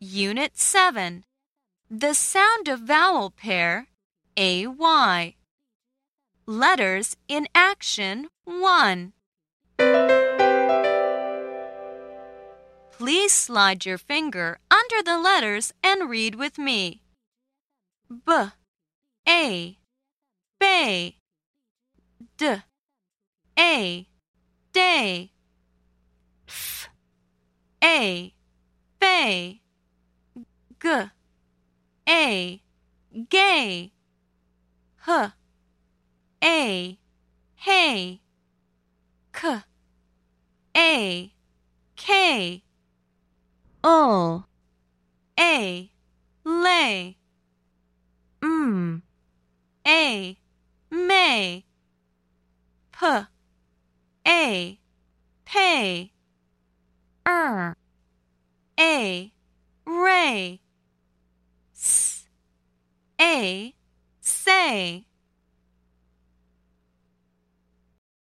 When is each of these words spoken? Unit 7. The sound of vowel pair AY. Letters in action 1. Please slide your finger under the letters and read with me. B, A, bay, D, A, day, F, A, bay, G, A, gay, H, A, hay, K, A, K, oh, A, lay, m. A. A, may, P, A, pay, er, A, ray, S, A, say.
Unit 0.00 0.56
7. 0.56 1.24
The 1.90 2.14
sound 2.14 2.68
of 2.68 2.78
vowel 2.82 3.30
pair 3.30 3.88
AY. 4.36 5.34
Letters 6.46 7.16
in 7.26 7.48
action 7.52 8.28
1. 8.44 9.12
Please 12.92 13.32
slide 13.32 13.84
your 13.84 13.98
finger 13.98 14.60
under 14.70 15.02
the 15.02 15.18
letters 15.18 15.72
and 15.82 16.08
read 16.08 16.36
with 16.36 16.58
me. 16.58 17.02
B, 18.08 18.32
A, 19.28 19.78
bay, 20.60 21.16
D, 22.36 22.54
A, 23.58 24.06
day, 24.72 25.32
F, 26.46 26.88
A, 27.82 28.32
bay, 29.00 29.60
G, 30.80 31.10
A, 32.08 32.62
gay, 33.28 33.92
H, 35.06 35.32
A, 36.44 36.98
hay, 37.56 38.20
K, 39.32 39.62
A, 40.76 41.32
K, 41.96 42.62
oh, 43.82 44.44
A, 45.38 45.90
lay, 46.44 47.16
m. 48.42 49.02
A. 49.02 49.08
A, 49.90 50.36
may, 50.90 51.64
P, 52.92 53.06
A, 54.26 54.78
pay, 55.46 56.12
er, 57.26 57.74
A, 58.78 59.32
ray, 59.86 60.60
S, 63.38 63.44
A, 63.44 63.74
say. 64.20 65.07